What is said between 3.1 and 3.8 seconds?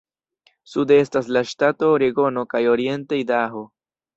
Idaho.